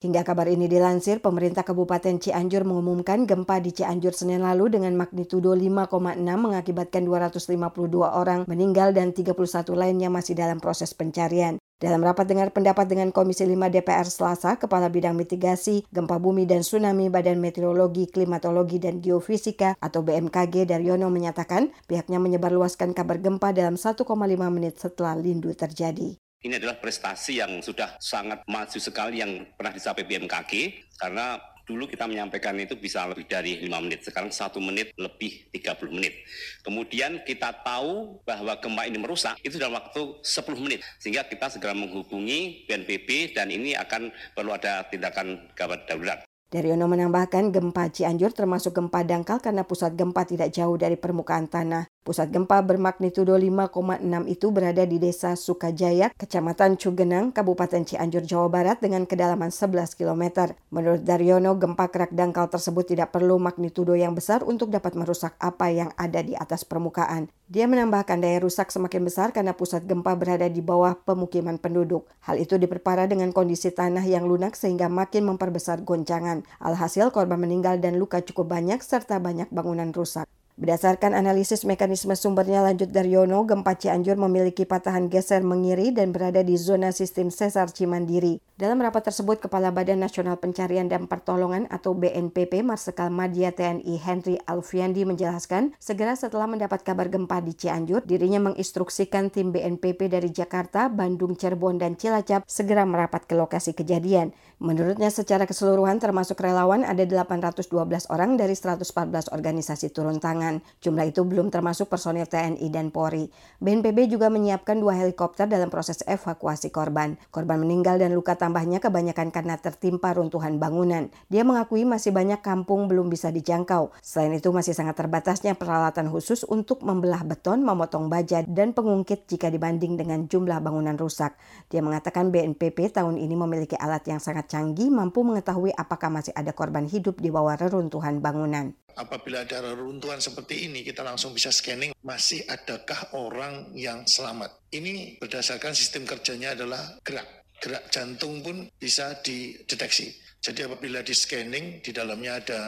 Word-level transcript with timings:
Hingga 0.00 0.24
kabar 0.24 0.48
ini 0.48 0.64
dilansir, 0.64 1.20
pemerintah 1.20 1.60
Kabupaten 1.60 2.16
Cianjur 2.16 2.64
mengumumkan 2.64 3.28
gempa 3.28 3.60
di 3.60 3.68
Cianjur 3.76 4.16
Senin 4.16 4.40
lalu 4.40 4.72
dengan 4.72 4.96
magnitudo 4.96 5.52
5,6 5.52 6.16
mengakibatkan 6.24 7.04
252 7.04 8.08
orang 8.08 8.48
meninggal 8.48 8.96
dan 8.96 9.12
31 9.12 9.36
lainnya 9.76 10.08
masih 10.08 10.32
dalam 10.32 10.56
proses 10.56 10.96
pencarian. 10.96 11.60
Dalam 11.76 12.00
rapat 12.00 12.32
dengar 12.32 12.48
pendapat 12.48 12.88
dengan 12.88 13.12
Komisi 13.12 13.44
5 13.44 13.60
DPR 13.68 14.08
Selasa, 14.08 14.56
Kepala 14.56 14.88
Bidang 14.88 15.12
Mitigasi, 15.20 15.84
Gempa 15.92 16.16
Bumi 16.16 16.48
dan 16.48 16.64
Tsunami 16.64 17.12
Badan 17.12 17.36
Meteorologi, 17.36 18.08
Klimatologi 18.08 18.80
dan 18.80 19.04
Geofisika 19.04 19.76
atau 19.84 20.00
BMKG 20.00 20.64
Daryono 20.64 21.12
menyatakan 21.12 21.76
pihaknya 21.84 22.16
menyebarluaskan 22.16 22.96
kabar 22.96 23.20
gempa 23.20 23.52
dalam 23.52 23.76
1,5 23.76 24.00
menit 24.48 24.80
setelah 24.80 25.12
lindu 25.12 25.52
terjadi. 25.52 26.16
Ini 26.40 26.56
adalah 26.56 26.80
prestasi 26.80 27.36
yang 27.36 27.60
sudah 27.60 28.00
sangat 28.00 28.40
maju 28.48 28.78
sekali 28.80 29.20
yang 29.20 29.44
pernah 29.60 29.76
dicapai 29.76 30.08
BMKG 30.08 30.52
karena 30.96 31.36
dulu 31.68 31.84
kita 31.84 32.08
menyampaikan 32.08 32.56
itu 32.56 32.80
bisa 32.80 33.04
lebih 33.04 33.28
dari 33.28 33.60
5 33.60 33.68
menit, 33.84 34.08
sekarang 34.08 34.32
satu 34.32 34.56
menit 34.56 34.96
lebih 34.96 35.52
30 35.52 35.92
menit. 35.92 36.16
Kemudian 36.64 37.20
kita 37.28 37.60
tahu 37.60 38.24
bahwa 38.24 38.56
gempa 38.56 38.88
ini 38.88 38.96
merusak 38.96 39.36
itu 39.44 39.60
dalam 39.60 39.84
waktu 39.84 40.16
10 40.24 40.64
menit, 40.64 40.80
sehingga 40.96 41.28
kita 41.28 41.52
segera 41.52 41.76
menghubungi 41.76 42.64
BNPB 42.64 43.36
dan 43.36 43.52
ini 43.52 43.76
akan 43.76 44.08
perlu 44.32 44.56
ada 44.56 44.88
tindakan 44.88 45.52
gawat 45.52 45.84
darurat. 45.84 46.24
Daryono 46.50 46.90
menambahkan 46.90 47.54
gempa 47.54 47.94
Cianjur 47.94 48.34
termasuk 48.34 48.74
gempa 48.74 49.06
dangkal 49.06 49.38
karena 49.38 49.62
pusat 49.62 49.94
gempa 49.94 50.26
tidak 50.26 50.50
jauh 50.50 50.74
dari 50.74 50.98
permukaan 50.98 51.46
tanah. 51.46 51.86
Pusat 52.00 52.32
gempa 52.32 52.64
bermagnitudo 52.64 53.36
5,6 53.36 54.00
itu 54.24 54.48
berada 54.48 54.88
di 54.88 54.96
Desa 54.96 55.36
Sukajaya, 55.36 56.08
Kecamatan 56.16 56.80
Cugenang, 56.80 57.28
Kabupaten 57.28 57.84
Cianjur, 57.84 58.24
Jawa 58.24 58.48
Barat 58.48 58.80
dengan 58.80 59.04
kedalaman 59.04 59.52
11 59.52 60.00
km. 60.00 60.48
Menurut 60.72 61.04
Daryono, 61.04 61.60
gempa 61.60 61.92
kerak 61.92 62.16
dangkal 62.16 62.48
tersebut 62.48 62.88
tidak 62.96 63.12
perlu 63.12 63.36
magnitudo 63.36 63.92
yang 63.92 64.16
besar 64.16 64.40
untuk 64.48 64.72
dapat 64.72 64.96
merusak 64.96 65.36
apa 65.36 65.68
yang 65.68 65.92
ada 66.00 66.24
di 66.24 66.32
atas 66.32 66.64
permukaan. 66.64 67.28
Dia 67.52 67.68
menambahkan 67.68 68.16
daya 68.16 68.40
rusak 68.40 68.72
semakin 68.72 69.04
besar 69.04 69.36
karena 69.36 69.52
pusat 69.52 69.84
gempa 69.84 70.16
berada 70.16 70.48
di 70.48 70.64
bawah 70.64 70.96
pemukiman 71.04 71.60
penduduk. 71.60 72.08
Hal 72.24 72.40
itu 72.40 72.56
diperparah 72.56 73.12
dengan 73.12 73.28
kondisi 73.36 73.76
tanah 73.76 74.08
yang 74.08 74.24
lunak 74.24 74.56
sehingga 74.56 74.88
makin 74.88 75.28
memperbesar 75.28 75.84
goncangan. 75.84 76.48
Alhasil 76.64 77.12
korban 77.12 77.36
meninggal 77.36 77.76
dan 77.76 78.00
luka 78.00 78.24
cukup 78.24 78.56
banyak 78.56 78.80
serta 78.80 79.20
banyak 79.20 79.52
bangunan 79.52 79.92
rusak. 79.92 80.24
Berdasarkan 80.60 81.16
analisis 81.16 81.64
mekanisme 81.64 82.12
sumbernya 82.12 82.60
lanjut 82.60 82.92
dari 82.92 83.16
Yono, 83.16 83.48
gempa 83.48 83.80
Cianjur 83.80 84.20
memiliki 84.20 84.68
patahan 84.68 85.08
geser 85.08 85.40
mengiri 85.40 85.88
dan 85.88 86.12
berada 86.12 86.44
di 86.44 86.52
zona 86.60 86.92
sistem 86.92 87.32
sesar 87.32 87.72
Cimandiri. 87.72 88.44
Dalam 88.60 88.76
rapat 88.84 89.08
tersebut, 89.08 89.40
Kepala 89.40 89.72
Badan 89.72 90.04
Nasional 90.04 90.36
Pencarian 90.36 90.84
dan 90.84 91.08
Pertolongan 91.08 91.64
atau 91.72 91.96
BNPP 91.96 92.60
Marsikal 92.60 93.08
Madya 93.08 93.56
TNI 93.56 93.94
Henry 94.04 94.36
Alfiandi 94.44 95.08
menjelaskan, 95.08 95.72
segera 95.80 96.12
setelah 96.12 96.44
mendapat 96.44 96.84
kabar 96.84 97.08
gempa 97.08 97.40
di 97.40 97.56
Cianjur, 97.56 98.04
dirinya 98.04 98.52
menginstruksikan 98.52 99.32
tim 99.32 99.56
BNPP 99.56 100.12
dari 100.12 100.28
Jakarta, 100.28 100.92
Bandung, 100.92 101.40
Cirebon, 101.40 101.80
dan 101.80 101.96
Cilacap 101.96 102.44
segera 102.44 102.84
merapat 102.84 103.24
ke 103.24 103.32
lokasi 103.32 103.72
kejadian. 103.72 104.36
Menurutnya 104.60 105.08
secara 105.08 105.48
keseluruhan 105.48 105.96
termasuk 106.04 106.36
relawan 106.36 106.84
ada 106.84 107.00
812 107.08 107.64
orang 108.12 108.36
dari 108.36 108.52
114 108.52 109.32
organisasi 109.32 109.88
turun 109.88 110.20
tangan. 110.20 110.49
Jumlah 110.82 111.14
itu 111.14 111.22
belum 111.22 111.54
termasuk 111.54 111.86
personil 111.86 112.26
TNI 112.26 112.66
dan 112.74 112.90
Polri. 112.90 113.30
BNPB 113.62 114.10
juga 114.10 114.26
menyiapkan 114.26 114.74
dua 114.82 114.98
helikopter 114.98 115.46
dalam 115.46 115.70
proses 115.70 116.02
evakuasi 116.02 116.74
korban. 116.74 117.14
Korban 117.30 117.62
meninggal 117.62 118.02
dan 118.02 118.10
luka 118.10 118.34
tambahnya 118.34 118.82
kebanyakan 118.82 119.30
karena 119.30 119.54
tertimpa 119.62 120.10
runtuhan 120.10 120.56
bangunan. 120.56 121.12
Dia 121.30 121.46
mengakui 121.46 121.86
masih 121.86 122.10
banyak 122.10 122.40
kampung 122.40 122.88
belum 122.88 123.12
bisa 123.12 123.28
dijangkau. 123.28 123.92
Selain 124.00 124.32
itu 124.32 124.48
masih 124.50 124.72
sangat 124.72 124.96
terbatasnya 124.96 125.52
peralatan 125.60 126.08
khusus 126.08 126.48
untuk 126.48 126.80
membelah 126.80 127.20
beton, 127.20 127.60
memotong 127.60 128.08
baja, 128.08 128.40
dan 128.48 128.72
pengungkit 128.72 129.28
jika 129.28 129.52
dibanding 129.52 130.00
dengan 130.00 130.24
jumlah 130.24 130.64
bangunan 130.64 130.96
rusak. 130.96 131.36
Dia 131.68 131.84
mengatakan 131.84 132.32
BNPB 132.32 132.96
tahun 132.96 133.20
ini 133.20 133.36
memiliki 133.36 133.76
alat 133.76 134.08
yang 134.08 134.16
sangat 134.16 134.48
canggih 134.48 134.88
mampu 134.88 135.20
mengetahui 135.20 135.76
apakah 135.76 136.08
masih 136.08 136.32
ada 136.32 136.56
korban 136.56 136.88
hidup 136.88 137.20
di 137.20 137.28
bawah 137.28 137.60
reruntuhan 137.60 138.24
bangunan. 138.24 138.72
Apabila 138.96 139.44
ada 139.44 139.60
reruntuhan 139.60 140.18
seperti 140.18 140.39
ini, 140.48 140.80
kita 140.80 141.04
langsung 141.04 141.36
bisa 141.36 141.52
scanning 141.52 141.92
masih 142.00 142.40
adakah 142.48 143.12
orang 143.12 143.70
yang 143.76 144.02
selamat. 144.08 144.48
Ini 144.72 145.20
berdasarkan 145.20 145.76
sistem 145.76 146.08
kerjanya 146.08 146.56
adalah 146.56 146.96
gerak. 147.04 147.28
Gerak 147.60 147.92
jantung 147.92 148.40
pun 148.40 148.72
bisa 148.80 149.20
dideteksi. 149.20 150.16
Jadi 150.40 150.64
apabila 150.64 151.04
di 151.04 151.12
scanning 151.12 151.84
di 151.84 151.92
dalamnya 151.92 152.40
ada 152.40 152.60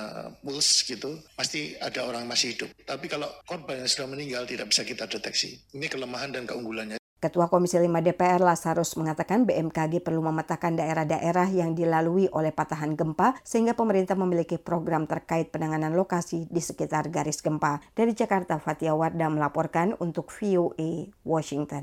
pulse 0.45 0.85
gitu, 0.85 1.17
pasti 1.33 1.73
ada 1.81 2.05
orang 2.05 2.29
masih 2.29 2.53
hidup. 2.53 2.69
Tapi 2.85 3.09
kalau 3.09 3.33
korban 3.49 3.81
yang 3.81 3.89
sudah 3.89 4.13
meninggal 4.13 4.45
tidak 4.45 4.69
bisa 4.69 4.85
kita 4.85 5.09
deteksi. 5.09 5.57
Ini 5.73 5.89
kelemahan 5.89 6.37
dan 6.37 6.45
keunggulannya. 6.45 7.02
Ketua 7.23 7.47
Komisi 7.47 7.79
5 7.79 7.87
DPR 8.03 8.43
Lasarus 8.43 8.99
mengatakan 8.99 9.47
BMKG 9.47 10.03
perlu 10.03 10.27
memetakan 10.27 10.75
daerah-daerah 10.75 11.47
yang 11.55 11.71
dilalui 11.71 12.27
oleh 12.35 12.51
patahan 12.51 12.99
gempa 12.99 13.39
sehingga 13.47 13.79
pemerintah 13.79 14.19
memiliki 14.19 14.59
program 14.59 15.07
terkait 15.07 15.55
penanganan 15.55 15.95
lokasi 15.95 16.51
di 16.51 16.59
sekitar 16.59 17.15
garis 17.15 17.39
gempa. 17.39 17.79
Dari 17.95 18.11
Jakarta, 18.11 18.59
Fatia 18.59 18.99
Wardah 18.99 19.31
melaporkan 19.31 19.95
untuk 20.03 20.35
VOA 20.35 21.15
Washington. 21.23 21.79